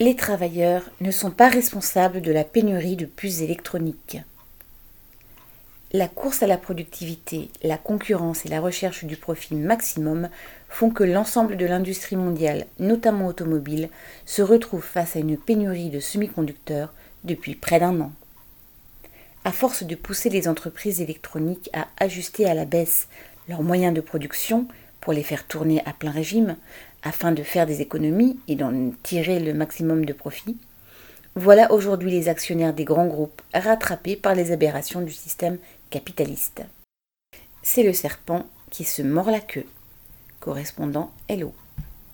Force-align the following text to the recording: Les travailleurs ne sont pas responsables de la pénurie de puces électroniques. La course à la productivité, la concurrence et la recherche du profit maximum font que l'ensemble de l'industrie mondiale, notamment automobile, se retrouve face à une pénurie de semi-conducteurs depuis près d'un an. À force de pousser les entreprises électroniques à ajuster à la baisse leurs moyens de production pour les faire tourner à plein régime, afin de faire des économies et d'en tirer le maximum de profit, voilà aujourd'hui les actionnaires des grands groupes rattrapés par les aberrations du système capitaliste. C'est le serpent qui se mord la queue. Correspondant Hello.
Les 0.00 0.14
travailleurs 0.14 0.84
ne 1.00 1.10
sont 1.10 1.32
pas 1.32 1.48
responsables 1.48 2.20
de 2.20 2.30
la 2.30 2.44
pénurie 2.44 2.94
de 2.94 3.04
puces 3.04 3.40
électroniques. 3.40 4.18
La 5.92 6.06
course 6.06 6.44
à 6.44 6.46
la 6.46 6.56
productivité, 6.56 7.50
la 7.64 7.78
concurrence 7.78 8.46
et 8.46 8.48
la 8.48 8.60
recherche 8.60 9.04
du 9.04 9.16
profit 9.16 9.56
maximum 9.56 10.28
font 10.68 10.90
que 10.90 11.02
l'ensemble 11.02 11.56
de 11.56 11.66
l'industrie 11.66 12.14
mondiale, 12.14 12.66
notamment 12.78 13.26
automobile, 13.26 13.88
se 14.24 14.40
retrouve 14.40 14.84
face 14.84 15.16
à 15.16 15.18
une 15.18 15.36
pénurie 15.36 15.90
de 15.90 15.98
semi-conducteurs 15.98 16.94
depuis 17.24 17.56
près 17.56 17.80
d'un 17.80 18.00
an. 18.00 18.12
À 19.44 19.50
force 19.50 19.82
de 19.82 19.96
pousser 19.96 20.28
les 20.30 20.46
entreprises 20.46 21.00
électroniques 21.00 21.70
à 21.72 21.88
ajuster 21.98 22.46
à 22.46 22.54
la 22.54 22.66
baisse 22.66 23.08
leurs 23.48 23.64
moyens 23.64 23.94
de 23.94 24.00
production 24.00 24.68
pour 25.08 25.14
les 25.14 25.22
faire 25.22 25.46
tourner 25.46 25.82
à 25.86 25.94
plein 25.94 26.10
régime, 26.10 26.58
afin 27.02 27.32
de 27.32 27.42
faire 27.42 27.64
des 27.64 27.80
économies 27.80 28.38
et 28.46 28.56
d'en 28.56 28.90
tirer 29.02 29.40
le 29.40 29.54
maximum 29.54 30.04
de 30.04 30.12
profit, 30.12 30.58
voilà 31.34 31.72
aujourd'hui 31.72 32.10
les 32.10 32.28
actionnaires 32.28 32.74
des 32.74 32.84
grands 32.84 33.06
groupes 33.06 33.40
rattrapés 33.54 34.16
par 34.16 34.34
les 34.34 34.52
aberrations 34.52 35.00
du 35.00 35.14
système 35.14 35.56
capitaliste. 35.88 36.60
C'est 37.62 37.84
le 37.84 37.94
serpent 37.94 38.44
qui 38.68 38.84
se 38.84 39.00
mord 39.00 39.30
la 39.30 39.40
queue. 39.40 39.64
Correspondant 40.40 41.10
Hello. 41.26 41.54